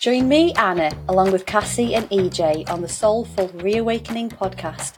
[0.00, 4.94] Join me, Anna, along with Cassie and EJ on the Soulful Reawakening podcast.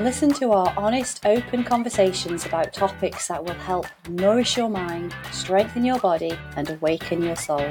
[0.00, 5.84] Listen to our honest, open conversations about topics that will help nourish your mind, strengthen
[5.84, 7.70] your body, and awaken your soul.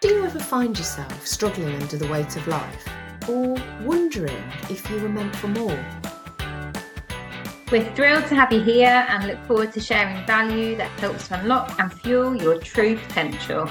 [0.00, 2.88] Do you ever find yourself struggling under the weight of life?
[3.28, 5.78] Or wondering if you were meant for more?
[7.70, 11.38] We're thrilled to have you here and look forward to sharing value that helps to
[11.38, 13.70] unlock and fuel your true potential.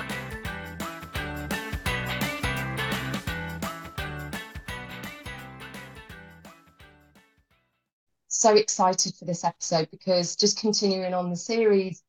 [8.30, 12.02] So excited for this episode because just continuing on the series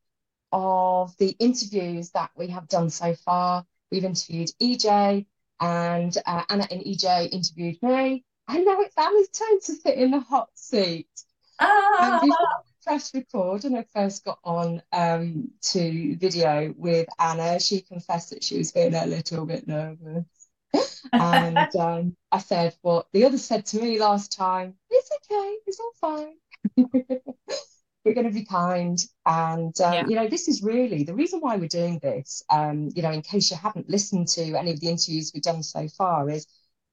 [0.52, 5.27] of the interviews that we have done so far, we've interviewed EJ
[5.59, 8.25] and uh, Anna and EJ interviewed me.
[8.47, 11.09] And now it's Anna's turn to sit in the hot seat.
[11.61, 12.21] Ah.
[12.23, 12.31] Um,
[12.83, 18.43] press record and I first got on um, to video with Anna, she confessed that
[18.43, 20.25] she was feeling a little bit nervous.
[21.13, 25.80] and um, I said what the other said to me last time it's okay, it's
[25.80, 26.35] all fine.
[28.05, 28.99] we're going to be kind.
[29.27, 30.07] And, um, yeah.
[30.07, 33.23] you know, this is really the reason why we're doing this, um, you know, in
[33.23, 36.47] case you haven't listened to any of the interviews we've done so far, is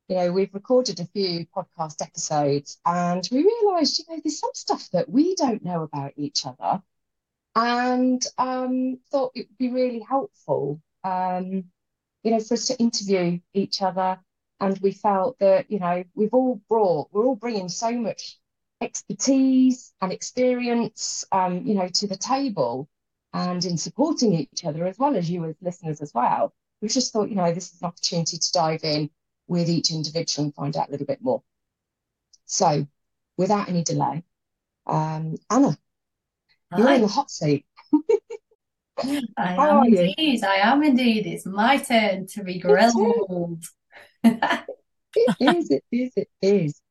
[0.08, 4.52] you know, we've recorded a few podcast episodes and we realized, you know, there's some
[4.53, 6.81] stuff that we don't know about each other
[7.55, 11.66] and um, thought it would be really helpful, um,
[12.23, 14.19] you know, for us to interview each other.
[14.59, 18.39] And we felt that, you know, we've all brought, we're all bringing so much
[18.81, 22.88] expertise and experience, um, you know, to the table
[23.33, 26.53] and in supporting each other as well as you as listeners as well.
[26.81, 29.09] We just thought, you know, this is an opportunity to dive in
[29.48, 31.44] with each individual and find out a little bit more.
[32.45, 32.88] So,
[33.38, 34.23] without any delay,
[34.86, 35.78] um, Anna,
[36.72, 36.78] Hi.
[36.78, 37.66] you're in the hot seat.
[39.38, 40.16] I am indeed.
[40.18, 40.48] You?
[40.48, 41.28] I am indeed.
[41.28, 43.63] It's my turn to be grilled.
[44.24, 45.72] it is.
[45.72, 46.12] It is.
[46.16, 46.81] It is.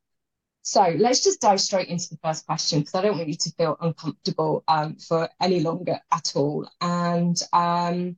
[0.62, 3.50] So let's just dive straight into the first question because I don't want you to
[3.52, 6.68] feel uncomfortable um, for any longer at all.
[6.80, 8.16] And um,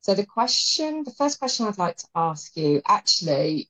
[0.00, 3.68] so the question, the first question I'd like to ask you actually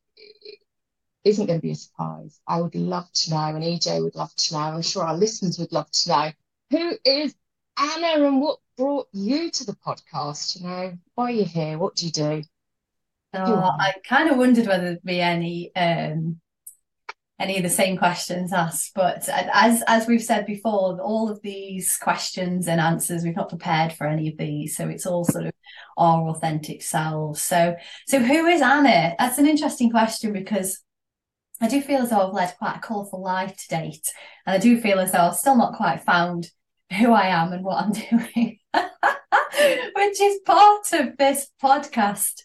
[1.25, 2.41] isn't going to be a surprise.
[2.47, 5.59] I would love to know, and EJ would love to know, I'm sure our listeners
[5.59, 6.33] would love to know,
[6.71, 7.35] who is
[7.77, 10.61] Anna and what brought you to the podcast?
[10.61, 11.79] You know, why are you here?
[11.79, 12.43] What do you do?
[13.35, 16.41] Oh, I kind of wondered whether there'd be any um,
[17.41, 18.93] any of the same questions asked.
[18.95, 23.93] But as as we've said before, all of these questions and answers, we've not prepared
[23.93, 25.53] for any of these, so it's all sort of
[25.97, 27.41] our authentic selves.
[27.41, 27.75] So
[28.07, 29.17] so who is Anna?
[29.19, 30.81] That's an interesting question because
[31.63, 34.13] I do feel as though I've led quite a colourful life to date,
[34.47, 36.51] and I do feel as though I've still not quite found
[36.99, 37.93] who I am and what I'm
[38.33, 42.43] doing, which is part of this podcast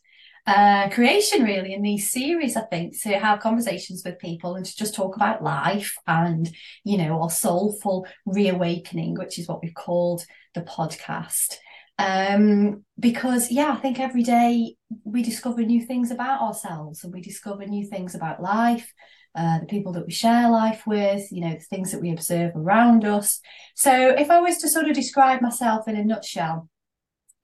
[0.47, 4.75] uh, creation really in these series, I think, to have conversations with people and to
[4.75, 6.49] just talk about life and,
[6.83, 10.23] you know, our soulful reawakening, which is what we've called
[10.53, 11.55] the podcast.
[11.97, 17.21] Um, because yeah, I think every day we discover new things about ourselves and we
[17.21, 18.93] discover new things about life.
[19.33, 22.53] Uh, the people that we share life with, you know, the things that we observe
[22.55, 23.41] around us.
[23.75, 26.69] So, if I was to sort of describe myself in a nutshell,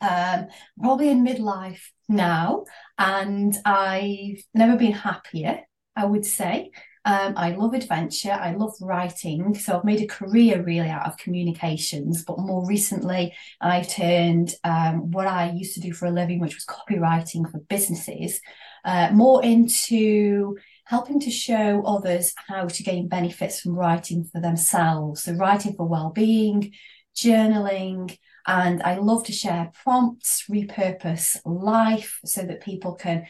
[0.01, 0.47] um,
[0.81, 2.65] probably in midlife now,
[2.97, 5.61] and I've never been happier,
[5.95, 6.71] I would say.
[7.03, 8.31] Um, I love adventure.
[8.31, 9.55] I love writing.
[9.55, 12.23] So I've made a career really out of communications.
[12.23, 16.55] But more recently, I've turned um, what I used to do for a living, which
[16.55, 18.39] was copywriting for businesses,
[18.85, 25.23] uh, more into helping to show others how to gain benefits from writing for themselves.
[25.23, 26.71] So writing for well-being,
[27.15, 28.15] journaling,
[28.47, 33.27] and I love to share prompts, repurpose life so that people can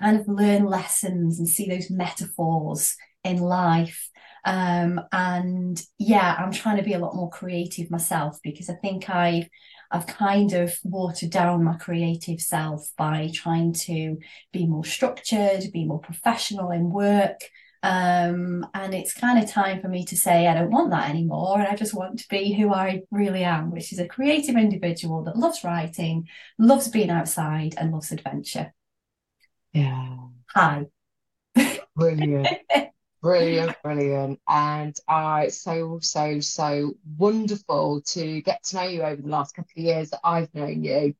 [0.00, 4.08] kind of learn lessons and see those metaphors in life.
[4.44, 9.08] Um, and yeah, I'm trying to be a lot more creative myself because I think
[9.08, 9.48] I've
[9.92, 14.16] I've kind of watered down my creative self by trying to
[14.50, 17.40] be more structured, be more professional in work,
[17.82, 21.58] um, and it's kind of time for me to say, I don't want that anymore.
[21.58, 25.24] And I just want to be who I really am, which is a creative individual
[25.24, 28.72] that loves writing, loves being outside, and loves adventure.
[29.72, 30.16] Yeah.
[30.54, 30.86] Hi.
[31.96, 32.48] Brilliant.
[33.20, 34.40] brilliant, brilliant.
[34.48, 39.72] And uh, so, so, so wonderful to get to know you over the last couple
[39.76, 41.14] of years that I've known you.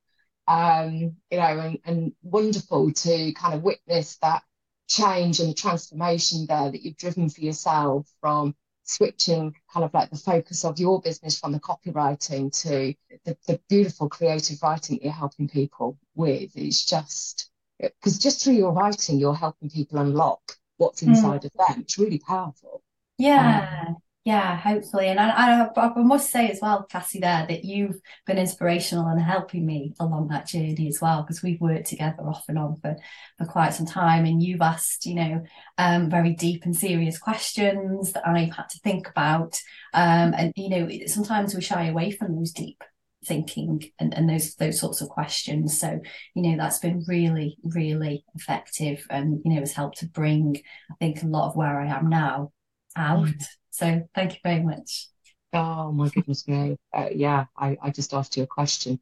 [0.49, 4.43] Um, you know, and, and wonderful to kind of witness that
[4.93, 8.55] change and the transformation there that you've driven for yourself from
[8.85, 12.95] switching kind of like the focus of your business from the copywriting to
[13.25, 17.51] the, the beautiful creative writing that you're helping people with is just
[17.81, 21.11] because just through your writing you're helping people unlock what's hmm.
[21.11, 21.45] inside mm.
[21.45, 22.83] of them it's really powerful
[23.19, 25.09] yeah um, yeah, hopefully.
[25.09, 29.19] And I, I, I, must say as well, Cassie, there that you've been inspirational and
[29.19, 32.77] in helping me along that journey as well, because we've worked together off and on
[32.81, 32.97] for,
[33.37, 34.25] for quite some time.
[34.25, 35.45] And you've asked, you know,
[35.77, 39.61] um, very deep and serious questions that I've had to think about.
[39.93, 42.85] Um, and, you know, sometimes we shy away from those deep
[43.25, 46.01] thinking and, and those those sorts of questions so
[46.35, 50.61] you know that's been really really effective and you know has helped to bring
[50.91, 52.51] i think a lot of where i am now
[52.97, 53.45] out mm.
[53.73, 55.09] So thank you very much.
[55.55, 56.77] Oh my goodness me.
[56.95, 59.01] Uh, yeah, I, I just asked you a question.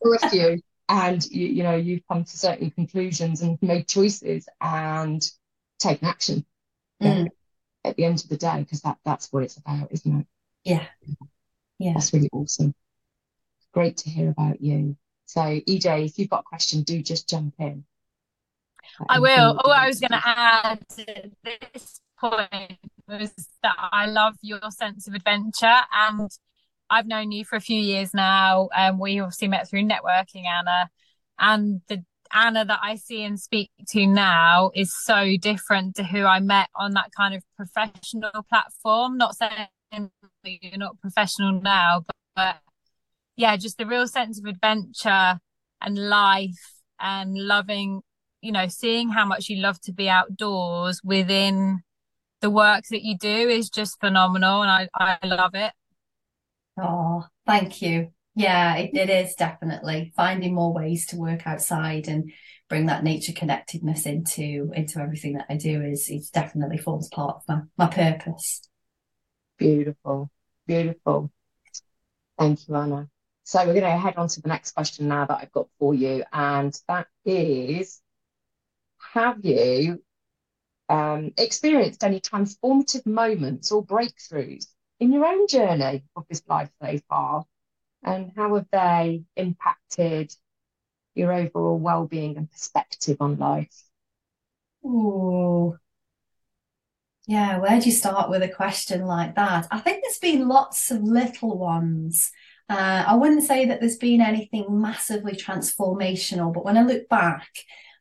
[0.00, 0.60] or a few.
[0.88, 5.22] And you, you know, you've come to certain conclusions and made choices and
[5.78, 6.44] taken action
[7.02, 7.28] mm.
[7.84, 10.26] at the end of the day, because that, that's what it's about, isn't it?
[10.64, 10.86] Yeah.
[11.78, 11.94] Yeah.
[11.94, 12.74] That's really awesome.
[13.72, 14.96] Great to hear about you.
[15.26, 17.84] So, EJ, if you've got a question, do just jump in.
[19.08, 19.60] I will.
[19.64, 20.84] Oh, I was going to add
[21.42, 22.78] this point
[23.08, 23.32] was
[23.62, 26.30] that I love your sense of adventure and
[26.90, 28.68] I've known you for a few years now.
[28.76, 30.90] and um, we obviously met through networking, Anna,
[31.38, 36.24] and the Anna that I see and speak to now is so different to who
[36.24, 39.18] I met on that kind of professional platform.
[39.18, 40.10] Not saying
[40.44, 42.56] you're not professional now, but, but
[43.36, 45.38] yeah, just the real sense of adventure
[45.80, 48.00] and life and loving,
[48.40, 51.82] you know, seeing how much you love to be outdoors within
[52.42, 54.88] the work that you do is just phenomenal and I,
[55.22, 55.72] I love it.
[56.78, 58.08] Oh, thank you.
[58.34, 62.32] Yeah, it, it is definitely finding more ways to work outside and
[62.68, 67.36] bring that nature connectedness into into everything that I do is is definitely forms part
[67.36, 68.68] of my, my purpose.
[69.58, 70.30] Beautiful.
[70.66, 71.30] Beautiful.
[72.38, 73.08] Thank you, Anna.
[73.44, 75.94] So we're going to head on to the next question now that I've got for
[75.94, 78.00] you, and that is
[79.12, 80.02] Have you
[80.92, 84.66] um, experienced any transformative moments or breakthroughs
[85.00, 87.44] in your own journey of this life so far?
[88.04, 90.34] And how have they impacted
[91.14, 93.84] your overall well-being and perspective on life?
[94.84, 95.78] Oh,
[97.26, 99.68] yeah, where do you start with a question like that?
[99.70, 102.30] I think there's been lots of little ones.
[102.68, 107.48] Uh, I wouldn't say that there's been anything massively transformational, but when I look back,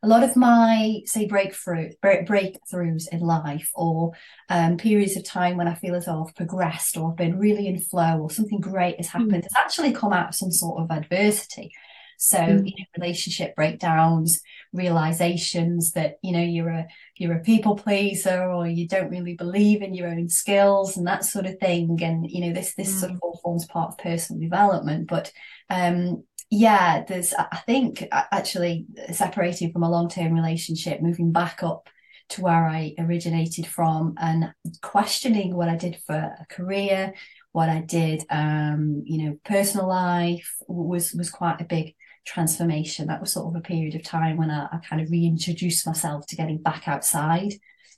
[0.03, 4.13] a lot of my say breakthrough break, breakthroughs in life or
[4.50, 7.68] um, periods of time when I feel as though I've progressed or I've been really
[7.68, 9.44] in flow or something great has happened mm.
[9.44, 11.71] has actually come out of some sort of adversity.
[12.18, 12.65] So mm.
[12.65, 14.42] you know, relationship breakdowns,
[14.74, 16.88] realizations that you know you're a
[17.18, 21.25] you're a people pleaser or you don't really believe in your own skills and that
[21.25, 22.00] sort of thing.
[22.04, 23.00] And you know this this mm.
[23.00, 25.07] sort of all forms part of personal development.
[25.07, 25.31] But
[25.71, 31.88] um, yeah, there's, I think, actually separating from a long term relationship, moving back up
[32.30, 37.13] to where I originated from and questioning what I did for a career,
[37.53, 41.95] what I did, um, you know, personal life was, was quite a big
[42.25, 43.07] transformation.
[43.07, 46.27] That was sort of a period of time when I, I kind of reintroduced myself
[46.27, 47.54] to getting back outside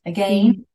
[0.05, 0.65] again.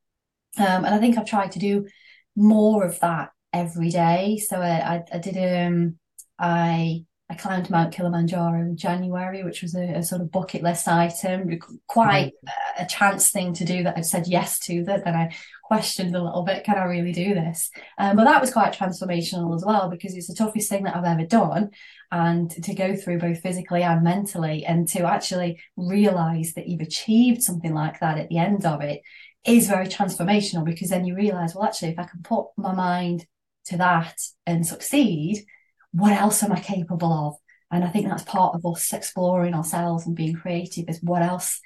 [0.59, 0.63] Mm-hmm.
[0.63, 1.87] Um, and I think I've tried to do
[2.35, 4.41] more of that every day.
[4.45, 5.99] So I, I, I did, um,
[6.38, 10.88] I I climbed Mount Kilimanjaro in January, which was a, a sort of bucket list
[10.88, 12.32] item, quite
[12.78, 14.82] a, a chance thing to do that I'd said yes to.
[14.85, 17.70] That then I questioned a little bit, can I really do this?
[17.99, 21.04] Um, but that was quite transformational as well because it's the toughest thing that I've
[21.04, 21.70] ever done,
[22.11, 27.42] and to go through both physically and mentally, and to actually realize that you've achieved
[27.42, 29.02] something like that at the end of it
[29.44, 33.26] is very transformational because then you realize, well, actually, if I can put my mind
[33.66, 35.44] to that and succeed
[35.92, 37.37] what else am I capable of?
[37.71, 41.61] And I think that's part of us exploring ourselves and being creative is what else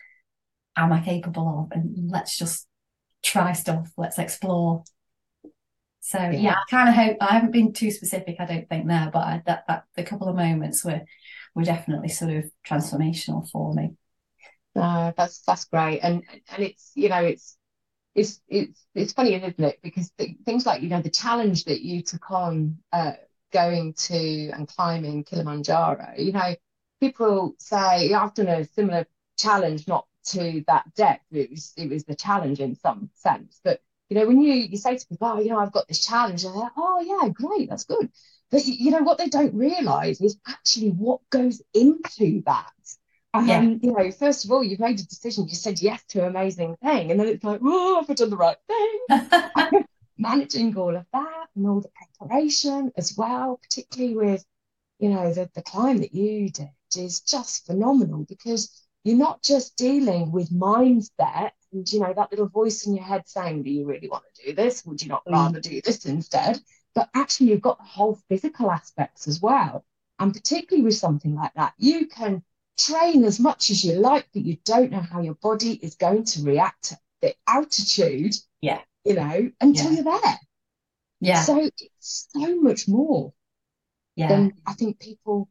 [0.77, 1.77] am I capable of?
[1.77, 2.67] And let's just
[3.23, 3.91] try stuff.
[3.97, 4.83] Let's explore.
[6.01, 8.89] So yeah, yeah I kind of hope I haven't been too specific, I don't think
[8.89, 11.03] there, but I, that that the couple of moments were
[11.55, 13.91] were definitely sort of transformational for me.
[14.75, 17.57] Uh, that's that's great, and and it's you know it's
[18.15, 19.79] it's it's it's funny, isn't it?
[19.83, 20.11] Because
[20.45, 23.13] things like you know the challenge that you took on uh,
[23.53, 26.55] going to and climbing Kilimanjaro, you know,
[27.01, 29.07] people say I've done a similar
[29.39, 31.25] challenge, not to that depth.
[31.33, 33.61] It was it was the challenge in some sense.
[33.63, 36.05] But you know, when you you say to people, oh, you know, I've got this
[36.05, 38.11] challenge, and they're like, oh yeah, great, that's good.
[38.51, 42.71] But you know what they don't realise is actually what goes into that.
[43.35, 43.63] And yeah.
[43.63, 46.77] you know, first of all, you've made a decision, you said yes to an amazing
[46.77, 49.85] thing, and then it's like, oh, I've I done the right thing?
[50.23, 54.45] managing all of that and all the preparation as well, particularly with,
[54.99, 58.71] you know, the, the climb that you did is just phenomenal because
[59.05, 63.23] you're not just dealing with mindset and, you know, that little voice in your head
[63.27, 64.85] saying, do you really want to do this?
[64.85, 65.33] Would you not mm.
[65.33, 66.61] rather do this instead?
[66.95, 69.85] But actually, you've got the whole physical aspects as well.
[70.19, 72.45] And particularly with something like that, you can
[72.79, 76.25] train as much as you like, but you don't know how your body is going
[76.25, 78.35] to react to the altitude.
[78.61, 78.81] Yeah.
[79.05, 80.03] You know, until yeah.
[80.03, 80.39] you're there.
[81.21, 81.43] Yeah.
[81.43, 83.33] So it's so much more
[84.17, 84.29] yeah.
[84.29, 85.49] than I think people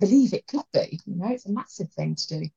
[0.00, 1.00] believe it could be.
[1.06, 2.48] You know, it's a massive thing to do.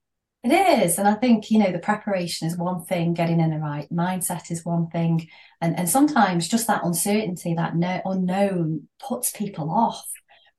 [0.44, 0.98] It is.
[0.98, 4.52] And I think, you know, the preparation is one thing, getting in the right mindset
[4.52, 5.28] is one thing.
[5.62, 10.10] And and sometimes just that uncertainty, that no, unknown puts people off.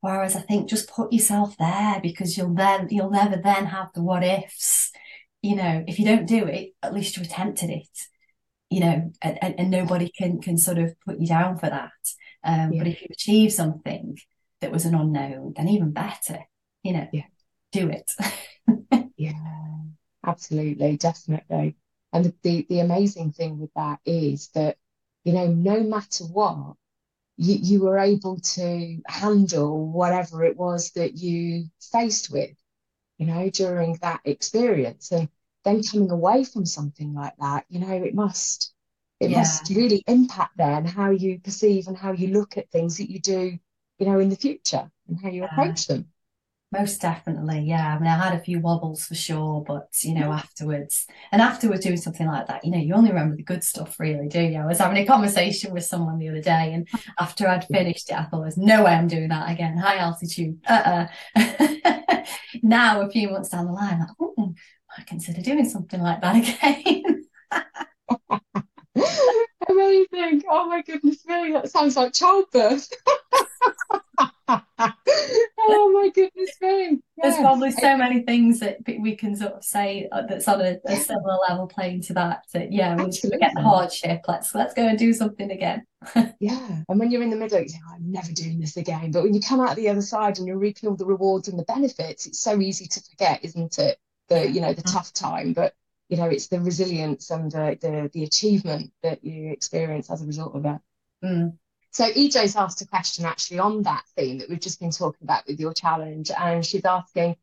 [0.00, 4.02] Whereas I think just put yourself there because you'll then you'll never then have the
[4.02, 4.90] what ifs.
[5.43, 7.88] You know, if you don't do it, at least you attempted it.
[8.70, 11.90] You know, and, and, nobody can can sort of put you down for that.
[12.44, 12.78] Um, yeah.
[12.78, 14.18] But if you achieve something
[14.60, 16.40] that was an unknown, then even better.
[16.82, 17.25] You know, yeah.
[17.72, 18.12] do it.
[19.16, 19.32] yeah,
[20.26, 21.76] absolutely, definitely.
[22.12, 24.76] And the, the the amazing thing with that is that
[25.25, 26.75] you know, no matter what,
[27.37, 32.56] you, you were able to handle whatever it was that you faced with,
[33.16, 35.12] you know, during that experience.
[35.12, 35.28] And
[35.64, 38.72] then coming away from something like that, you know, it must
[39.20, 39.38] it yeah.
[39.38, 43.20] must really impact then how you perceive and how you look at things that you
[43.20, 43.58] do,
[43.98, 45.48] you know, in the future and how you yeah.
[45.50, 46.06] approach them.
[46.70, 47.94] Most definitely, yeah.
[47.94, 51.82] I mean, I had a few wobbles for sure, but you know, afterwards, and afterwards
[51.82, 54.58] doing something like that, you know, you only remember the good stuff, really, do you?
[54.58, 56.86] I was having a conversation with someone the other day, and
[57.18, 60.58] after I'd finished it, I thought, "There's no way I'm doing that again." High altitude,
[60.68, 62.24] uh, uh
[62.62, 64.54] now, a few months down the line, like, oh,
[64.99, 66.37] I consider doing something like that
[66.93, 67.25] again.
[69.69, 70.43] Amazing!
[70.50, 72.88] Oh my goodness me, that sounds like childbirth.
[74.49, 76.99] oh my goodness me.
[77.19, 80.78] There's probably so many things that we can sort of say uh, that's on a,
[80.87, 82.45] a similar level playing to that.
[82.55, 84.23] That yeah, we forget the hardship.
[84.26, 85.85] Let's let's go and do something again.
[86.40, 89.12] yeah, and when you're in the middle, you think oh, I'm never doing this again.
[89.12, 91.59] But when you come out the other side and you're reaping all the rewards and
[91.59, 93.99] the benefits, it's so easy to forget, isn't it?
[94.28, 95.75] The you know the tough time, but
[96.08, 100.26] you know it's the resilience and the the, the achievement that you experience as a
[100.26, 100.80] result of that.
[101.25, 101.56] Mm.
[101.90, 105.47] So EJ's asked a question actually on that theme that we've just been talking about
[105.47, 107.37] with your challenge, and she's asking,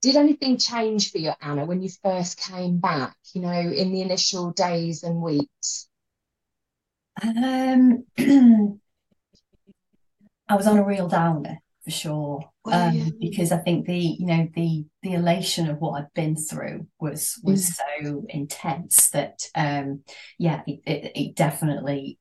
[0.00, 3.16] did anything change for you, Anna, when you first came back?
[3.32, 5.88] You know, in the initial days and weeks.
[7.22, 8.04] Um,
[10.48, 13.04] I was on a real downer for sure, um, yeah.
[13.20, 17.40] because I think the you know the the elation of what I'd been through was
[17.42, 18.02] was mm.
[18.02, 20.02] so intense that um,
[20.38, 22.18] yeah, it, it, it definitely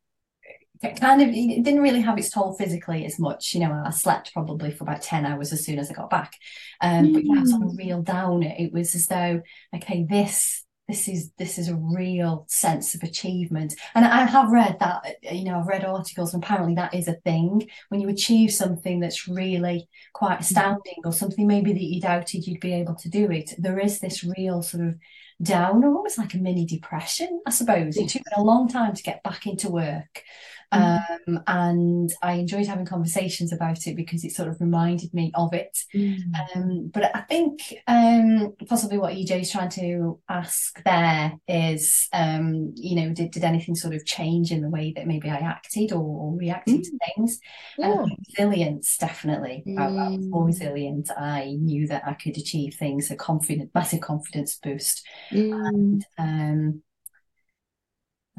[0.81, 3.53] kind of it didn't really have its toll physically as much.
[3.53, 6.33] You know, I slept probably for about 10 hours as soon as I got back.
[6.81, 7.13] Um, mm.
[7.13, 7.77] but yeah, I was on a mm.
[7.77, 8.51] real downer.
[8.57, 9.41] It was as though,
[9.75, 13.73] okay, this this is this is a real sense of achievement.
[13.95, 17.13] And I have read that, you know, I've read articles and apparently that is a
[17.13, 17.69] thing.
[17.87, 20.41] When you achieve something that's really quite mm.
[20.41, 23.99] astounding or something maybe that you doubted you'd be able to do it, there is
[23.99, 24.95] this real sort of
[25.41, 27.95] down or almost like a mini depression, I suppose.
[27.95, 30.23] It took me a long time to get back into work.
[30.73, 31.35] Mm-hmm.
[31.35, 35.53] Um, and I enjoyed having conversations about it because it sort of reminded me of
[35.53, 35.77] it.
[35.93, 36.19] Mm.
[36.55, 42.73] Um, but I think um, possibly what EJ is trying to ask there is, um,
[42.75, 45.91] you know, did, did anything sort of change in the way that maybe I acted
[45.91, 46.83] or, or reacted mm.
[46.83, 47.39] to things?
[47.77, 48.05] Yeah.
[48.29, 49.63] resilience, definitely.
[49.67, 49.79] Mm.
[49.79, 50.47] I, I, was more mm.
[50.47, 51.09] resilient.
[51.17, 55.05] I knew that I could achieve things, a confident, massive confidence boost.
[55.31, 56.83] And um,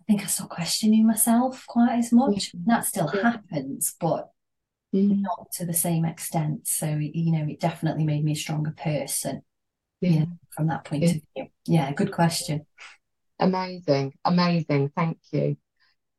[0.02, 2.52] I think I stopped questioning myself quite as much.
[2.52, 2.70] Mm-hmm.
[2.70, 3.22] That still yeah.
[3.22, 4.30] happens, but
[4.92, 5.22] mm-hmm.
[5.22, 6.66] not to the same extent.
[6.66, 9.42] So, you know, it definitely made me a stronger person.
[10.00, 10.10] Yeah.
[10.10, 11.10] You know, from that point yeah.
[11.10, 11.46] of view.
[11.66, 12.66] Yeah, good question.
[13.38, 14.90] Amazing, amazing.
[14.96, 15.56] Thank you.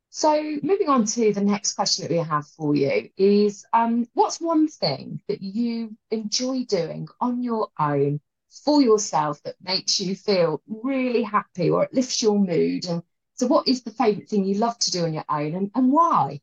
[0.09, 4.39] So, moving on to the next question that we have for you is um, what's
[4.39, 8.21] one thing that you enjoy doing on your own
[8.63, 13.01] for yourself that makes you feel really happy or it lifts your mood and
[13.35, 15.91] so, what is the favourite thing you love to do on your own and, and
[15.91, 16.41] why?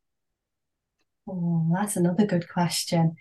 [1.28, 3.16] Oh, that's another good question.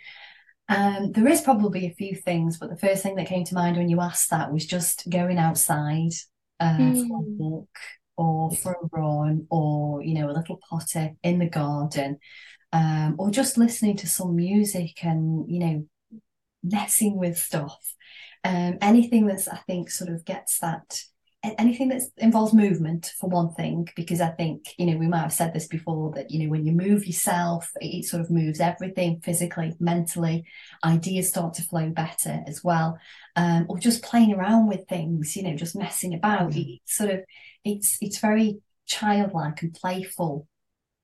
[0.67, 3.77] Um, there is probably a few things, but the first thing that came to mind
[3.77, 6.11] when you asked that was just going outside
[6.59, 7.07] uh, mm.
[7.07, 7.37] for a hmm.
[7.37, 7.77] walk
[8.17, 12.19] or for a run or, you know, a little potter in the garden
[12.71, 15.87] um, or just listening to some music and, you know,
[16.63, 17.95] messing with stuff.
[18.43, 21.01] Um, anything that's, I think, sort of gets that
[21.43, 25.33] anything that involves movement for one thing because i think you know we might have
[25.33, 29.21] said this before that you know when you move yourself it sort of moves everything
[29.21, 30.43] physically mentally
[30.83, 32.97] ideas start to flow better as well
[33.35, 36.75] um, or just playing around with things you know just messing about mm.
[36.75, 37.21] it's sort of
[37.63, 40.45] it's it's very childlike and playful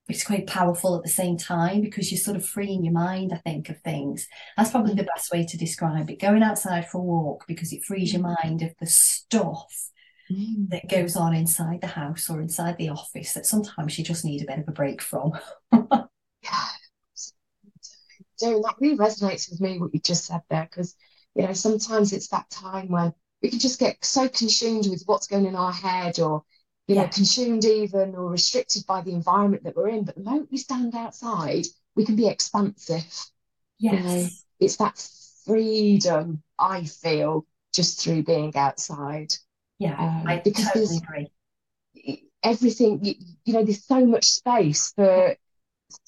[0.08, 3.38] it's quite powerful at the same time because you're sort of freeing your mind, I
[3.38, 4.27] think, of things.
[4.56, 6.20] That's probably the best way to describe it.
[6.20, 8.36] Going outside for a walk because it frees your mm.
[8.39, 9.89] mind of the stuff
[10.32, 10.70] mm.
[10.70, 14.41] that goes on inside the house or inside the office that sometimes you just need
[14.41, 15.34] a bit of a break from.
[15.74, 16.67] yeah.
[18.38, 20.96] So that really resonates with me what you just said there because
[21.36, 25.27] you know sometimes it's that time when we can just get so consumed with what's
[25.27, 26.44] going in our head or
[26.88, 27.03] you yeah.
[27.03, 30.58] know consumed even or restricted by the environment that we're in but the moment we
[30.58, 31.65] stand outside
[31.96, 33.05] we can be expansive
[33.77, 34.27] yes you know,
[34.60, 34.98] it's that
[35.46, 39.34] freedom i feel just through being outside
[39.79, 42.22] yeah, um, I because totally agree.
[42.44, 45.36] Everything you, you know, there's so much space for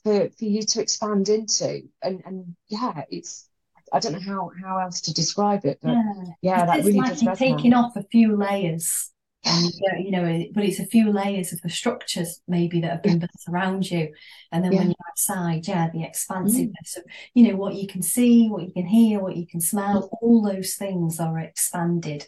[0.04, 3.50] for for you to expand into, and and yeah, it's
[3.92, 7.10] I don't know how how else to describe it, but yeah, yeah that really like
[7.10, 7.38] does resonate.
[7.38, 9.12] taking off a few layers.
[9.46, 13.20] And you know, but it's a few layers of the structures maybe that have been
[13.20, 14.12] built around you,
[14.52, 14.80] and then yeah.
[14.80, 16.98] when you're outside, yeah, the expansiveness mm.
[16.98, 20.10] of you know what you can see, what you can hear, what you can smell,
[20.22, 22.28] all those things are expanded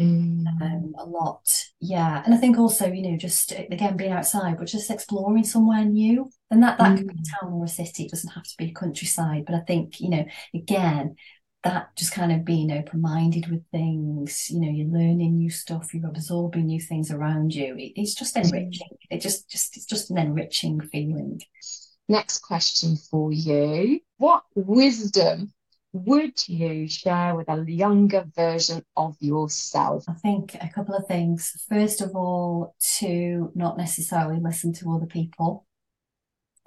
[0.00, 0.46] Mm.
[0.60, 2.22] Um, a lot, yeah.
[2.24, 6.28] And I think also, you know, just again being outside, but just exploring somewhere new,
[6.50, 6.98] and that that mm.
[6.98, 7.40] could be a mm.
[7.40, 8.04] town or a city.
[8.04, 9.44] It doesn't have to be countryside.
[9.46, 10.24] But I think, you know,
[10.54, 11.16] again,
[11.62, 14.50] that just kind of being open minded with things.
[14.50, 17.74] You know, you're learning new stuff, you're absorbing new things around you.
[17.76, 18.44] It, it's just mm.
[18.44, 18.88] enriching.
[19.10, 21.40] It just just it's just an enriching feeling.
[22.08, 25.52] Next question for you: What wisdom
[25.94, 30.04] would you share with a younger version of yourself?
[30.08, 31.64] I think a couple of things.
[31.68, 35.64] First of all, to not necessarily listen to other people.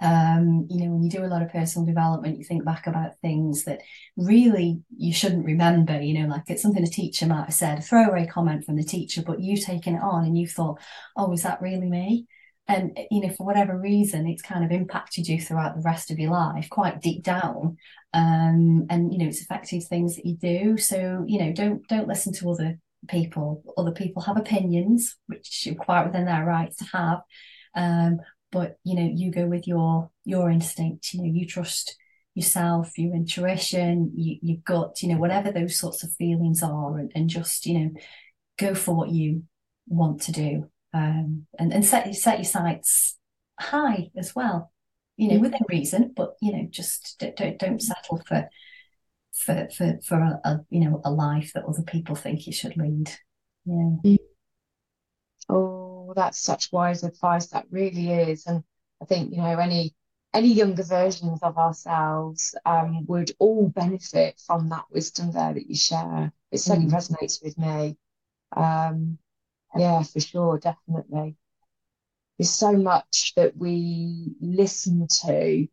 [0.01, 3.19] Um, you know, when you do a lot of personal development, you think back about
[3.21, 3.81] things that
[4.15, 7.81] really you shouldn't remember, you know, like it's something a teacher might have said, a
[7.81, 10.79] throwaway comment from the teacher, but you've taken it on and you thought,
[11.17, 12.27] oh, is that really me?
[12.67, 16.19] And you know for whatever reason it's kind of impacted you throughout the rest of
[16.19, 17.77] your life quite deep down.
[18.13, 20.77] Um, and you know it's affected things that you do.
[20.77, 23.63] So you know don't don't listen to other people.
[23.77, 27.21] Other people have opinions which are quite within their rights to have.
[27.75, 28.19] Um,
[28.51, 31.13] but you know you go with your your instinct.
[31.13, 31.95] You know you trust
[32.33, 37.11] yourself your intuition you, your gut you know whatever those sorts of feelings are and,
[37.15, 37.89] and just you know
[38.59, 39.41] go for what you
[39.87, 43.17] want to do um, and, and set, set your sights
[43.59, 44.71] high as well,
[45.15, 45.43] you know, mm-hmm.
[45.43, 48.49] within reason, but, you know, just don't, don't settle for,
[49.33, 52.77] for, for, for a, a, you know, a life that other people think you should
[52.77, 53.09] lead.
[53.65, 53.73] Yeah.
[53.73, 54.15] Mm-hmm.
[55.49, 57.47] Oh, that's such wise advice.
[57.47, 58.45] That really is.
[58.45, 58.63] And
[59.01, 59.95] I think, you know, any,
[60.33, 65.75] any younger versions of ourselves um, would all benefit from that wisdom there that you
[65.75, 66.31] share.
[66.51, 66.95] It certainly mm.
[66.95, 67.97] resonates with me.
[68.55, 69.17] Um,
[69.75, 71.35] yeah, for sure, definitely.
[72.37, 75.67] There's so much that we listen to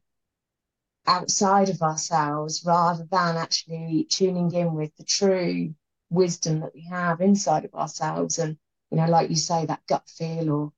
[1.07, 5.75] outside of ourselves rather than actually tuning in with the true
[6.11, 8.39] wisdom that we have inside of ourselves.
[8.39, 8.57] And,
[8.91, 10.73] you know, like you say, that gut feel or,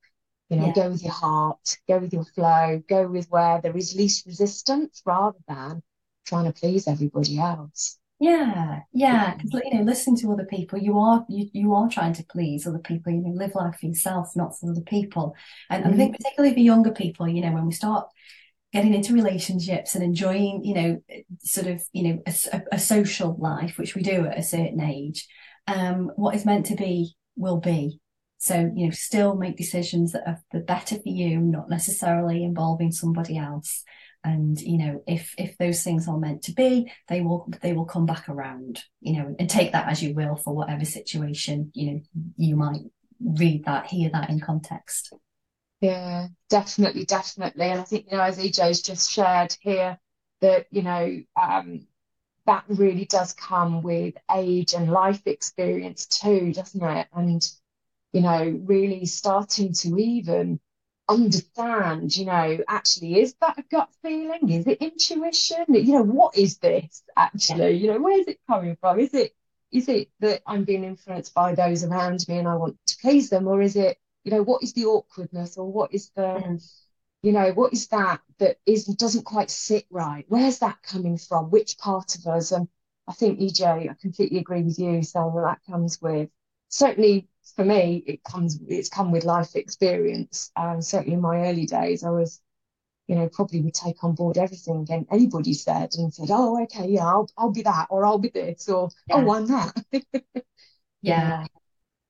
[0.49, 0.73] you know, yeah.
[0.73, 5.03] go with your heart, go with your flow, go with where there is least resistance
[5.05, 5.83] rather than
[6.25, 7.99] trying to please everybody else.
[8.19, 12.15] Yeah, yeah, because you know, listening to other people, you are you, you are trying
[12.15, 13.13] to please other people.
[13.13, 15.35] You know, live life for yourself, not for other people.
[15.69, 15.93] And, mm-hmm.
[15.93, 18.09] I think particularly for younger people, you know, when we start
[18.73, 21.03] getting into relationships and enjoying, you know,
[21.41, 25.29] sort of, you know, a, a social life, which we do at a certain age,
[25.67, 28.01] um, what is meant to be will be.
[28.39, 32.93] So, you know, still make decisions that are the better for you, not necessarily involving
[32.93, 33.85] somebody else
[34.27, 37.85] and you know if if those things are meant to be they will they will
[37.85, 41.93] come back around you know and take that as you will for whatever situation you
[41.93, 42.01] know
[42.37, 42.81] you might
[43.21, 45.15] read that hear that in context.
[45.81, 47.67] Yeah definitely definitely.
[47.67, 49.99] And i think you know as ej's just shared here
[50.41, 51.87] that you know um
[52.47, 57.07] that really does come with age and life experience too doesn't it?
[57.15, 57.43] And
[58.13, 60.59] you know really starting to even
[61.09, 64.49] understand, you know, actually, is that a gut feeling?
[64.49, 65.65] Is it intuition?
[65.69, 67.75] You know, what is this actually?
[67.77, 68.99] You know, where's it coming from?
[69.01, 69.35] Is it
[69.73, 73.31] is it that I'm being influenced by those around me and I want to please
[73.31, 76.71] them, or is it, you know, what is the awkwardness, or what is the, mm.
[77.23, 80.25] you know, what is that that is doesn't quite sit right?
[80.29, 81.51] Where's that coming from?
[81.51, 82.53] Which part of us?
[82.53, 82.69] And
[83.09, 86.31] I think EJ, I completely agree with you saying that that comes with
[86.69, 90.51] certainly for me, it comes it's come with life experience.
[90.57, 92.41] Um, certainly in my early days, I was,
[93.07, 96.89] you know, probably would take on board everything and anybody said and said, oh, okay,
[96.89, 99.17] yeah, I'll I'll be that, or I'll be this, or yeah.
[99.17, 99.85] oh, I'm that.
[101.03, 101.47] yeah,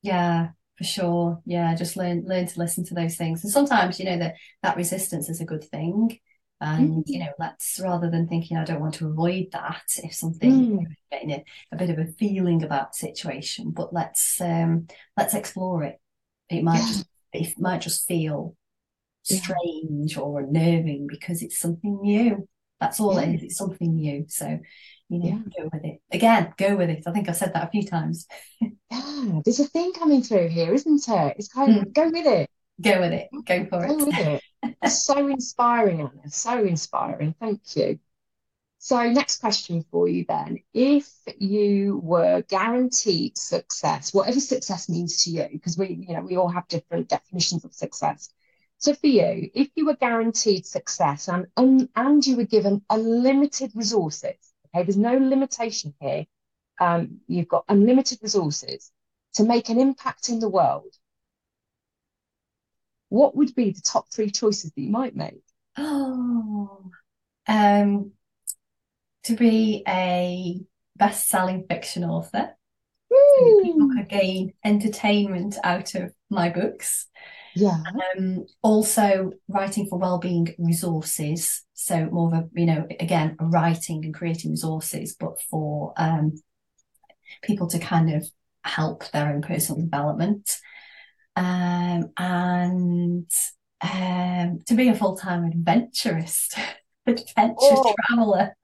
[0.03, 1.42] yeah, for sure.
[1.44, 4.77] Yeah, just learn learn to listen to those things, and sometimes you know that that
[4.77, 6.18] resistance is a good thing
[6.61, 7.03] and mm.
[7.07, 10.85] you know let's rather than thinking i don't want to avoid that if something mm.
[11.11, 15.83] getting a, a, bit of a feeling about the situation but let's um let's explore
[15.83, 16.01] it
[16.49, 16.87] it might yeah.
[16.87, 18.57] just it might just feel
[19.23, 20.23] strange yeah.
[20.23, 22.49] or unnerving because it's something new
[22.81, 23.27] that's all yeah.
[23.27, 24.59] it is it's something new so
[25.09, 27.71] you know go with it again go with it i think i've said that a
[27.71, 28.27] few times
[28.61, 31.92] yeah there's a thing coming through here isn't it it's kind of mm.
[31.92, 32.49] go with it
[32.81, 34.43] go with it go for go it
[34.89, 36.31] so inspiring, Anna.
[36.31, 37.35] So inspiring.
[37.41, 37.99] Thank you.
[38.79, 40.59] So, next question for you then.
[40.73, 41.09] If
[41.39, 46.49] you were guaranteed success, whatever success means to you, because we, you know, we all
[46.49, 48.29] have different definitions of success.
[48.79, 53.73] So, for you, if you were guaranteed success and um, and you were given unlimited
[53.75, 54.37] resources,
[54.67, 56.27] okay, there's no limitation here.
[56.79, 58.93] Um, you've got unlimited resources
[59.35, 60.95] to make an impact in the world
[63.09, 65.42] what would be the top three choices that you might make?
[65.77, 66.90] Oh,
[67.47, 68.12] um,
[69.25, 70.61] to be a
[70.97, 72.57] best-selling fiction author.
[73.38, 77.07] So people could gain entertainment out of my books.
[77.55, 77.83] Yeah.
[78.16, 81.64] Um, also writing for well-being resources.
[81.75, 86.40] So more of a, you know, again, writing and creating resources, but for um,
[87.42, 88.27] people to kind of
[88.64, 90.59] help their own personal development
[91.37, 93.31] um, and
[93.83, 96.57] um, to be a full time adventurist,
[97.07, 97.94] adventure oh.
[98.07, 98.57] traveler.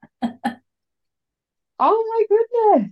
[1.79, 2.91] oh my goodness!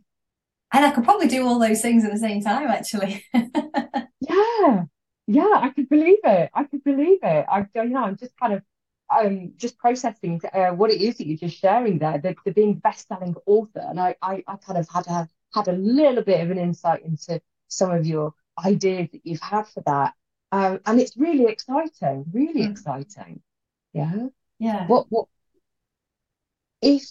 [0.73, 3.25] And I could probably do all those things at the same time, actually.
[3.33, 4.83] yeah,
[5.27, 6.49] yeah, I could believe it.
[6.53, 7.45] I could believe it.
[7.49, 8.63] I, you know, I'm just kind of
[9.13, 12.75] um, just processing uh, what it is that you're just sharing there, the, the being
[12.75, 16.49] best-selling author, and I, I, I kind of had a had a little bit of
[16.49, 18.33] an insight into some of your
[18.63, 20.13] ideas that you've had for that.
[20.51, 22.71] Um, and it's really exciting, really mm.
[22.71, 23.41] exciting.
[23.93, 24.27] Yeah.
[24.59, 24.85] Yeah.
[24.87, 25.27] What what
[26.81, 27.03] if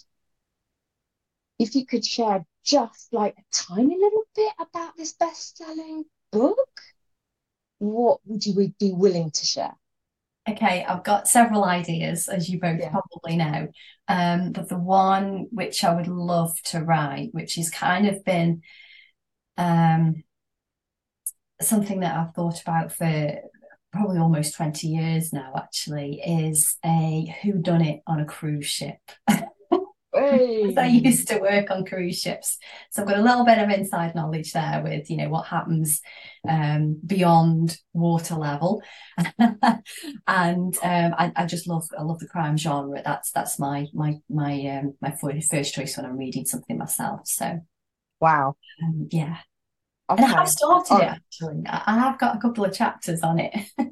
[1.59, 6.81] if you could share just like a tiny little bit about this best-selling book,
[7.79, 9.73] what would you be willing to share?
[10.49, 12.89] Okay, I've got several ideas, as you both yeah.
[12.89, 13.67] probably know.
[14.07, 18.61] Um, but the one which I would love to write, which has kind of been
[19.57, 20.23] um,
[21.63, 23.35] something that I've thought about for
[23.91, 28.97] probably almost 20 years now actually is a who done it on a cruise ship.
[30.13, 30.75] Hey.
[30.77, 32.57] I used to work on cruise ships.
[32.89, 36.01] So I've got a little bit of inside knowledge there with you know what happens
[36.47, 38.81] um, beyond water level.
[40.27, 43.01] And um, I, I, just love I love the crime genre.
[43.03, 47.59] That's that's my my my um, my first choice when I'm reading something myself so.
[48.19, 48.55] Wow.
[48.83, 49.37] Um, yeah
[50.11, 50.23] Okay.
[50.23, 51.63] And I have started it actually.
[51.67, 53.53] I have got a couple of chapters on it.
[53.79, 53.85] ah,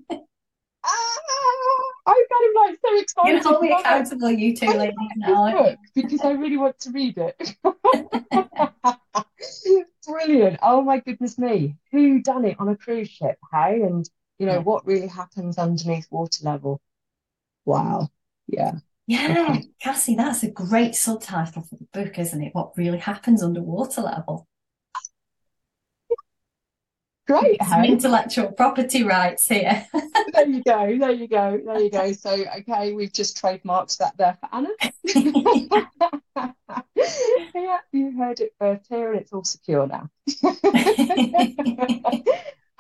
[2.08, 3.36] I'm kind of like so excited.
[3.36, 5.78] You hold me accountable, you two ladies now.
[5.96, 7.56] because I really want to read it.
[10.06, 10.60] Brilliant.
[10.62, 11.78] Oh my goodness me.
[11.94, 13.82] Who done it on a cruise ship, hey?
[13.82, 14.06] And
[14.40, 16.82] you know, what really happens underneath water level.
[17.64, 18.10] Wow.
[18.48, 18.74] Yeah.
[19.08, 19.64] Yeah, okay.
[19.82, 22.54] Cassie, that's a great subtitle for the book, isn't it?
[22.54, 24.49] What really happens underwater level?
[27.30, 27.64] Great.
[27.64, 29.86] Some intellectual property rights here.
[30.34, 30.98] there you go.
[30.98, 31.62] There you go.
[31.64, 32.12] There you go.
[32.20, 34.70] So, okay, we've just trademarked that there for Anna.
[37.56, 40.10] yeah, you heard it first here, and it's all secure now.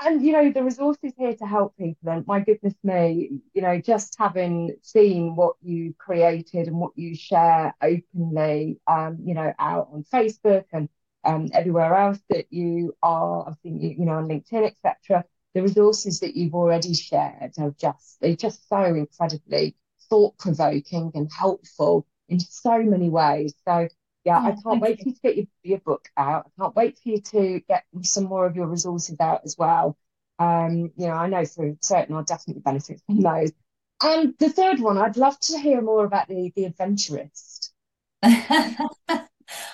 [0.01, 3.81] and you know the resources here to help people and my goodness me you know
[3.81, 9.89] just having seen what you created and what you share openly um you know out
[9.91, 10.87] on facebook and
[11.29, 15.23] um, everywhere else that you are, I've seen you, you know, on LinkedIn, etc.
[15.53, 19.75] The resources that you've already shared are just they're just so incredibly
[20.09, 23.53] thought provoking and helpful in so many ways.
[23.67, 23.87] So
[24.25, 25.03] yeah, I can't wait you.
[25.03, 26.47] for you to get your, your book out.
[26.47, 29.97] I can't wait for you to get some more of your resources out as well.
[30.39, 33.51] Um, you know, I know for certain I'll definitely benefit from those.
[34.01, 37.73] And the third one, I'd love to hear more about the the adventurist.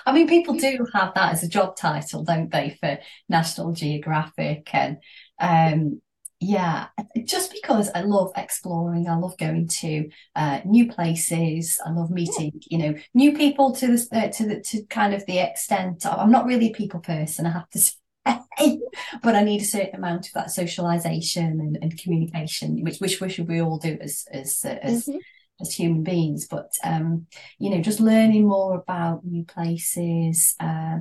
[0.06, 4.70] I mean, people do have that as a job title, don't they, for National Geographic
[4.74, 4.98] and
[5.40, 6.02] um,
[6.42, 6.88] yeah,
[7.24, 12.52] just because I love exploring, I love going to uh, new places, I love meeting,
[12.70, 16.06] you know, new people to the uh, to the to kind of the extent.
[16.06, 18.80] Of, I'm not really a people person, I have to say.
[19.24, 23.30] but I need a certain amount of that socialization and, and communication, which which we
[23.30, 25.18] should we all do as as as mm-hmm.
[25.62, 26.48] As human beings.
[26.48, 27.28] But um,
[27.60, 31.00] you know, just learning more about new places, uh,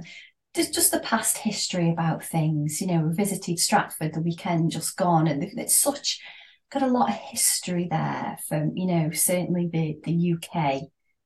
[0.55, 2.81] just just the past history about things.
[2.81, 6.21] You know, we visited Stratford the weekend just gone, and it's such
[6.71, 10.83] got a lot of history there from you know certainly the the UK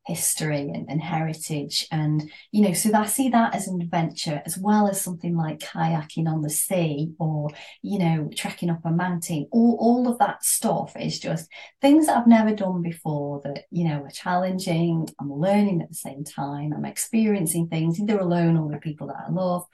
[0.08, 1.86] history and, and, heritage.
[1.92, 5.58] And you know so i see that as an adventure as well as something like
[5.60, 7.50] kayaking on the sea or
[7.82, 9.46] you know trekking up a mountain.
[9.52, 11.48] All, all of that stuff is just
[11.80, 15.06] things that i've never done before that you know are challenging.
[15.20, 16.72] I'm learning at the same time.
[16.72, 18.00] I'm experiencing things.
[18.00, 19.64] Either alone or with people that i love.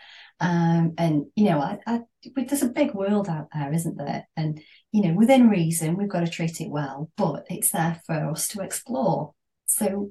[0.41, 2.01] Um, and you know I, I,
[2.35, 4.27] there's a big world out there isn't there?
[4.37, 8.31] And you know within reason we've got to treat it well but it's there for
[8.31, 9.33] us to explore
[9.67, 10.11] so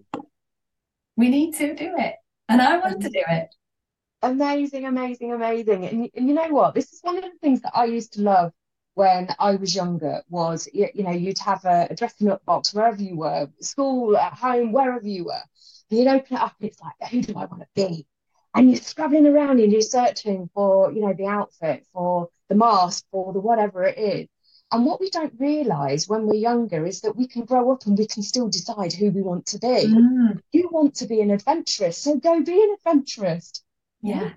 [1.15, 2.15] we need to do it.
[2.49, 3.53] And I want to do it.
[4.21, 5.85] Amazing, amazing, amazing.
[5.85, 6.73] And, and you know what?
[6.73, 8.51] This is one of the things that I used to love
[8.95, 12.73] when I was younger was, you, you know, you'd have a, a dressing up box
[12.73, 15.41] wherever you were, school, at home, wherever you were.
[15.89, 18.07] And you'd open it up and it's like, who do I want to be?
[18.55, 23.05] And you're scrabbling around and you're searching for, you know, the outfit, for the mask,
[23.11, 24.27] for the whatever it is.
[24.73, 27.95] And what we don't realize when we're younger is that we can grow up and
[27.95, 29.67] we can still decide who we want to be.
[29.67, 30.41] Mm.
[30.51, 33.63] You want to be an adventurous, so go be an adventurous.
[34.01, 34.31] Yeah.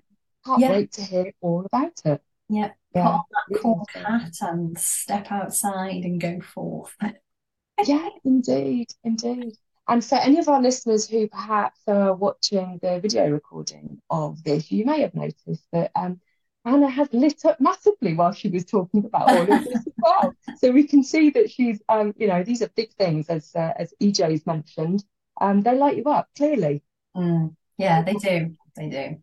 [0.44, 0.70] Can't yeah.
[0.70, 2.20] wait to hear all about it.
[2.51, 2.72] Yeah.
[2.94, 3.03] yeah.
[3.03, 6.94] Put on that cool hat and step outside and go forth.
[7.87, 9.55] yeah, indeed, indeed.
[9.88, 14.70] And for any of our listeners who perhaps are watching the video recording of this,
[14.70, 16.20] you may have noticed that um,
[16.66, 20.35] Anna has lit up massively while she was talking about all of this as well.
[20.59, 23.72] So we can see that she's, um, you know, these are big things, as uh,
[23.79, 25.05] as EJ's mentioned.
[25.40, 26.83] Um, they light you up clearly.
[27.16, 27.55] Mm.
[27.79, 28.57] Yeah, they do.
[28.74, 29.16] They do.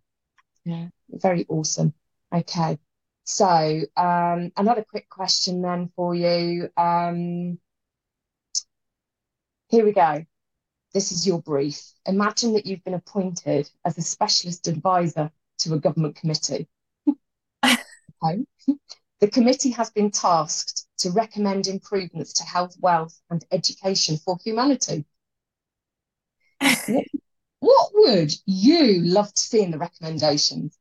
[0.63, 1.93] Yeah, very awesome.
[2.34, 2.79] Okay,
[3.25, 6.69] so um, another quick question then for you.
[6.77, 7.60] Um,
[9.67, 10.25] here we go.
[10.93, 11.82] This is your brief.
[12.06, 16.69] Imagine that you've been appointed as a specialist advisor to a government committee
[18.23, 18.47] home,
[19.19, 25.05] the committee has been tasked to recommend improvements to health, wealth, and education for humanity.
[26.59, 27.05] what,
[27.59, 30.77] what would you love to see in the recommendations?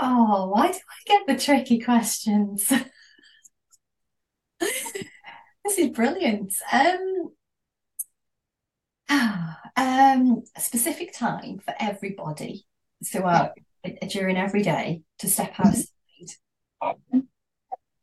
[0.00, 2.70] Oh, why do I get the tricky questions?
[4.60, 6.54] this is brilliant.
[6.72, 7.30] Um,
[9.76, 12.66] um, a specific time for everybody
[13.04, 13.52] throughout
[14.08, 15.86] during every day to step outside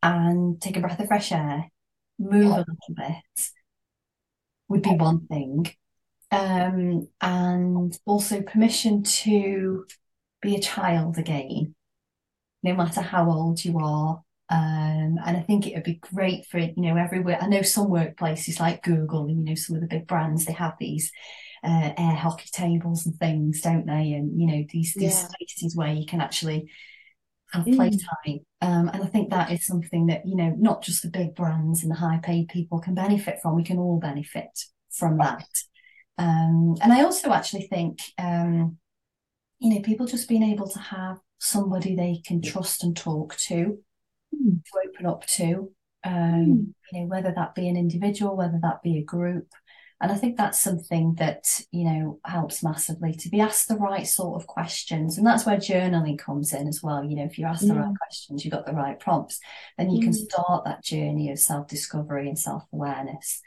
[0.02, 1.70] and take a breath of fresh air,
[2.18, 3.50] move a little bit
[4.68, 5.66] would be one thing.
[6.30, 9.86] Um, and also permission to
[10.42, 11.74] be a child again,
[12.62, 14.22] no matter how old you are.
[14.50, 17.38] Um, and I think it would be great for you know everywhere.
[17.40, 20.52] I know some workplaces like Google and you know some of the big brands they
[20.52, 21.10] have these
[21.62, 24.12] uh, air hockey tables and things, don't they?
[24.12, 25.28] And you know these these yeah.
[25.38, 26.70] places where you can actually
[27.54, 27.76] have mm.
[27.76, 28.44] playtime.
[28.60, 31.82] Um, and I think that is something that, you know, not just the big brands
[31.82, 33.56] and the high paid people can benefit from.
[33.56, 34.50] We can all benefit
[34.90, 35.46] from that.
[36.18, 38.78] Um, and I also actually think, um,
[39.58, 43.78] you know, people just being able to have somebody they can trust and talk to,
[44.34, 44.62] mm.
[44.64, 45.72] to open up to,
[46.04, 46.74] um, mm.
[46.92, 49.48] you know, whether that be an individual, whether that be a group,
[50.00, 54.06] and I think that's something that, you know, helps massively to be asked the right
[54.06, 55.16] sort of questions.
[55.16, 57.04] And that's where journaling comes in as well.
[57.04, 59.38] You know, if you ask the right questions, you've got the right prompts,
[59.78, 60.04] then you mm.
[60.04, 63.40] can start that journey of self discovery and self awareness.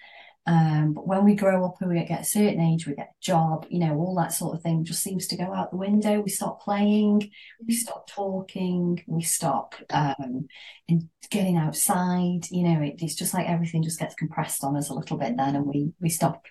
[0.48, 3.22] Um, but when we grow up and we get a certain age, we get a
[3.22, 6.22] job, you know, all that sort of thing just seems to go out the window.
[6.22, 7.30] We stop playing,
[7.68, 7.78] we mm.
[7.78, 10.48] stop talking, we stop um,
[10.88, 12.50] in getting outside.
[12.50, 15.36] You know, it, it's just like everything just gets compressed on us a little bit
[15.36, 16.46] then, and we we stop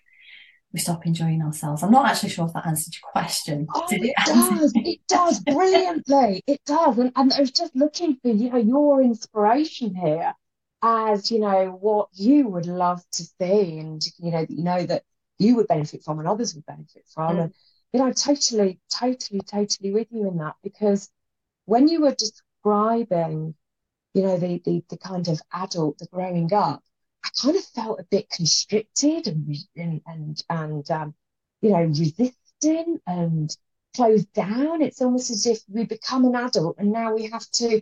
[0.74, 1.82] we stop enjoying ourselves.
[1.82, 3.66] I'm not actually sure if that answered your question.
[3.74, 4.72] Oh, it, it does.
[4.74, 6.42] it does brilliantly.
[6.46, 6.98] It does.
[6.98, 10.35] And, and I was just looking for you know your inspiration here
[10.82, 15.02] as you know what you would love to see and you know you know that
[15.38, 17.42] you would benefit from and others would benefit from mm.
[17.44, 17.54] and
[17.92, 21.10] you know totally totally totally with you in that because
[21.64, 23.54] when you were describing
[24.14, 26.82] you know the the, the kind of adult the growing up
[27.24, 31.14] i kind of felt a bit constricted and and and, and um,
[31.62, 33.56] you know resistant and
[33.94, 37.80] closed down it's almost as if we become an adult and now we have to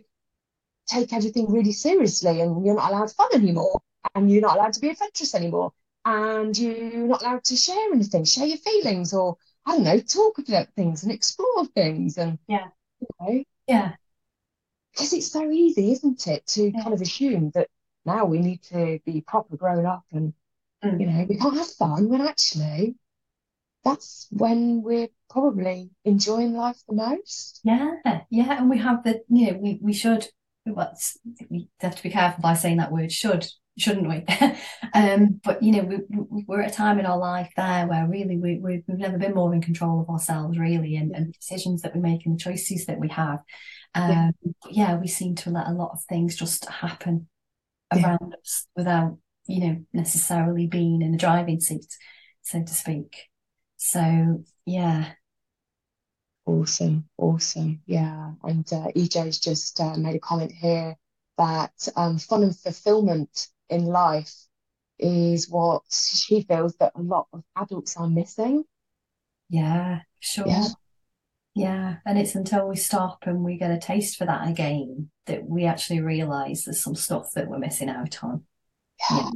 [0.87, 3.81] take everything really seriously and you're not allowed fun anymore
[4.13, 5.73] and you're not allowed to be adventurous anymore
[6.05, 10.37] and you're not allowed to share anything, share your feelings or I don't know, talk
[10.37, 12.67] about things and explore things and yeah,
[12.99, 13.93] you know, yeah.
[14.91, 16.83] because it's so easy, isn't it, to yeah.
[16.83, 17.69] kind of assume that
[18.05, 20.33] now we need to be proper grown up and
[20.83, 20.99] mm.
[20.99, 22.95] you know we can't have fun when actually
[23.83, 27.61] that's when we're probably enjoying life the most.
[27.63, 27.91] Yeah,
[28.29, 30.27] yeah, and we have the you know we we should
[30.65, 30.97] well,
[31.49, 33.47] we have to be careful by saying that word should
[33.77, 34.23] shouldn't we?
[34.93, 38.37] um, but you know, we, we're at a time in our life there where really
[38.37, 41.81] we, we have never been more in control of ourselves, really, and, and the decisions
[41.81, 43.39] that we make and the choices that we have.
[43.93, 44.51] Um, yeah.
[44.71, 44.95] yeah.
[44.95, 47.27] we seem to let a lot of things just happen
[47.93, 48.37] around yeah.
[48.41, 51.97] us without, you know, necessarily being in the driving seat,
[52.43, 53.23] so to speak.
[53.77, 55.11] So yeah.
[56.45, 58.31] Awesome, awesome, yeah.
[58.43, 60.95] And uh, EJ's just uh, made a comment here
[61.37, 64.33] that um, fun and fulfillment in life
[64.99, 68.63] is what she feels that a lot of adults are missing.
[69.49, 70.47] Yeah, sure.
[70.47, 70.67] Yeah.
[71.53, 71.95] yeah.
[72.05, 75.65] And it's until we stop and we get a taste for that again that we
[75.65, 78.43] actually realize there's some stuff that we're missing out on.
[79.09, 79.17] Yeah.
[79.17, 79.31] yeah.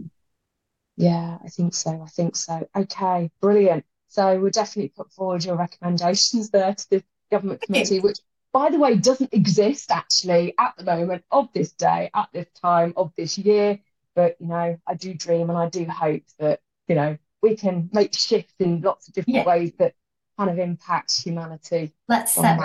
[1.00, 2.02] Yeah, I think so.
[2.02, 2.68] I think so.
[2.76, 3.86] Okay, brilliant.
[4.10, 8.20] So we'll definitely put forward your recommendations there to the government committee, which
[8.52, 12.94] by the way doesn't exist actually at the moment of this day, at this time
[12.98, 13.80] of this year.
[14.16, 17.90] But you know, I do dream and I do hope that you know we can
[17.94, 19.46] make shifts in lots of different yeah.
[19.46, 19.94] ways that
[20.38, 21.94] kind of impact humanity.
[22.08, 22.60] Let's set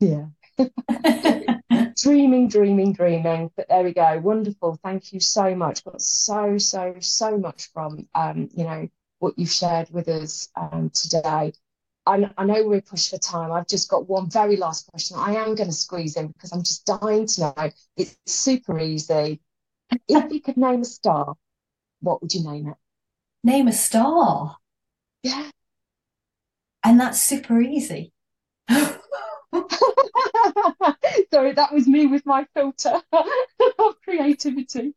[0.00, 0.26] Yeah.
[2.02, 3.50] dreaming, dreaming, dreaming.
[3.56, 4.18] But there we go.
[4.18, 4.78] Wonderful.
[4.82, 5.84] Thank you so much.
[5.84, 8.88] Got so, so, so much from um, you know,
[9.22, 11.52] what you've shared with us um, today.
[12.04, 13.52] I, I know we're pushed for time.
[13.52, 15.16] I've just got one very last question.
[15.18, 17.70] I am going to squeeze in because I'm just dying to know.
[17.96, 19.40] It's super easy
[20.08, 21.34] if you could name a star,
[22.00, 22.76] what would you name it?
[23.44, 24.56] Name a star.
[25.22, 25.50] Yeah.
[26.84, 28.12] And that's super easy.
[28.68, 28.98] Sorry,
[31.52, 34.94] that was me with my filter of creativity.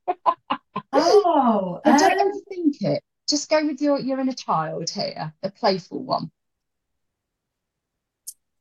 [0.93, 1.97] oh, um...
[1.97, 3.03] don't overthink it.
[3.27, 6.31] Just go with your your inner child here, a playful one.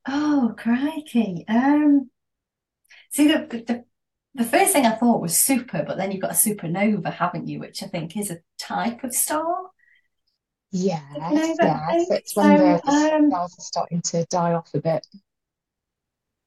[0.06, 1.44] Oh, crikey.
[1.48, 2.10] Um,
[3.10, 3.84] see, the, the
[4.34, 7.60] the first thing I thought was super, but then you've got a supernova, haven't you?
[7.60, 9.70] Which I think is a type of star.
[10.72, 11.56] Yeah, yes,
[12.10, 15.06] it's when so, the, um, stars are starting to die off a bit.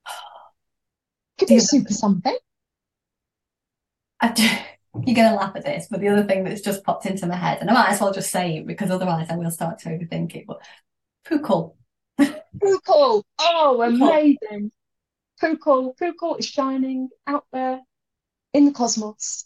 [1.40, 2.38] Could be super something.
[5.06, 7.36] You're going to laugh at this, but the other thing that's just popped into my
[7.36, 9.90] head, and I might as well just say it because otherwise I will start to
[9.90, 10.46] overthink it.
[10.48, 10.62] But
[11.26, 11.76] Pukul.
[12.20, 13.24] Pukul.
[13.40, 14.72] Oh, amazing.
[15.42, 17.82] Pukul, Pukul is shining out there
[18.54, 19.46] in the cosmos.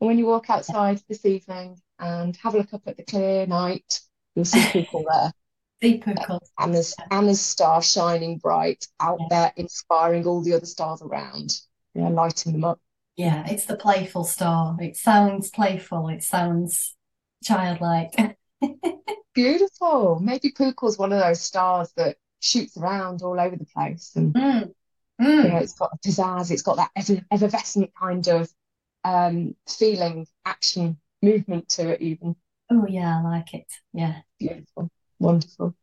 [0.00, 3.46] And when you walk outside this evening and have a look up at the clear
[3.46, 4.00] night,
[4.34, 5.32] you'll see Pukul there.
[5.80, 6.38] The Pukul.
[6.60, 9.26] Anna's, Anna's star shining bright out yeah.
[9.30, 11.58] there, inspiring all the other stars around,
[11.92, 12.78] you know, lighting them up.
[13.16, 14.76] Yeah, it's the playful star.
[14.80, 16.08] It sounds playful.
[16.08, 16.96] It sounds
[17.44, 18.36] childlike.
[19.34, 20.18] Beautiful.
[20.20, 24.72] Maybe Pukul's one of those stars that shoots around all over the place and mm.
[25.22, 25.44] Mm.
[25.44, 28.50] You know, it's got a pizzazz, it's got that effervescent kind of
[29.04, 32.34] um, feeling, action, movement to it, even.
[32.70, 33.66] Oh, yeah, I like it.
[33.92, 34.20] Yeah.
[34.38, 35.74] Beautiful, wonderful,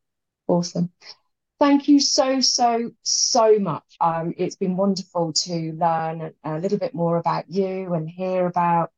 [0.47, 0.91] awesome.
[1.59, 3.97] Thank you so, so, so much.
[3.99, 8.91] Um, it's been wonderful to learn a little bit more about you and hear about,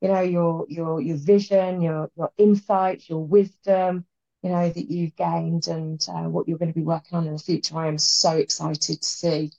[0.00, 4.04] you know, your your your vision, your your insights, your wisdom,
[4.42, 7.34] you know, that you've gained and uh, what you're going to be working on in
[7.34, 7.76] the future.
[7.78, 9.50] I am so excited to see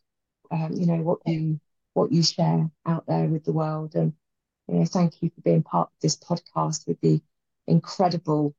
[0.52, 1.60] um, you know what you
[1.93, 4.13] what you share out there with the world and
[4.67, 7.22] you know thank you for being part of this podcast with the
[7.67, 8.56] incredible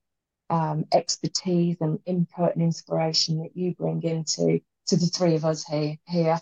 [0.50, 5.64] um, expertise and input and inspiration that you bring into to the three of us
[5.64, 6.38] here here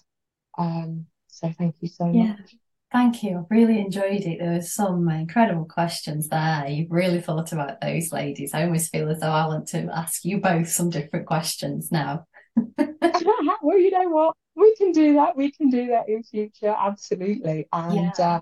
[0.57, 2.29] um, so thank you so yeah.
[2.29, 2.55] much
[2.91, 3.47] Thank you.
[3.51, 4.39] I really enjoyed it.
[4.39, 6.67] There were some incredible questions there.
[6.67, 8.55] You've really thought about those ladies.
[8.55, 12.25] I almost feel as though I want to ask you both some different questions now.
[12.57, 14.37] well, you know what?
[14.57, 15.37] We can do that.
[15.37, 16.75] We can do that in future.
[16.77, 17.69] Absolutely.
[17.71, 18.37] And, yeah.
[18.37, 18.41] uh,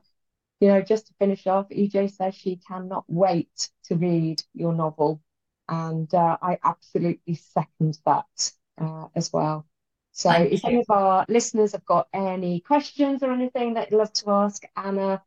[0.61, 5.21] you know, just to finish off, EJ says she cannot wait to read your novel.
[5.69, 9.67] And uh, I absolutely second that uh, as well.
[10.13, 10.71] So Thank if you.
[10.71, 14.63] any of our listeners have got any questions or anything that you'd love to ask
[14.77, 15.23] Anna,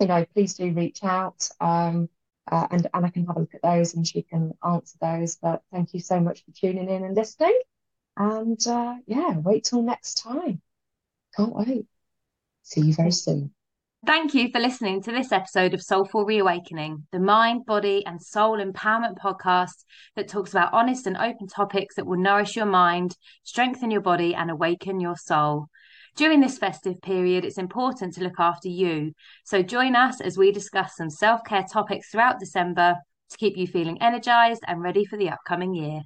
[0.00, 1.48] you know, please do reach out.
[1.60, 2.08] Um,
[2.50, 5.36] uh, and Anna can have a look at those and she can answer those.
[5.36, 7.58] But thank you so much for tuning in and listening.
[8.16, 10.60] And uh, yeah, wait till next time.
[11.36, 11.86] Can't wait.
[12.62, 13.53] See you very soon.
[14.06, 18.58] Thank you for listening to this episode of Soulful Reawakening, the mind, body, and soul
[18.58, 19.84] empowerment podcast
[20.14, 24.34] that talks about honest and open topics that will nourish your mind, strengthen your body,
[24.34, 25.68] and awaken your soul.
[26.16, 29.12] During this festive period, it's important to look after you.
[29.44, 32.96] So join us as we discuss some self care topics throughout December
[33.30, 36.02] to keep you feeling energized and ready for the upcoming year.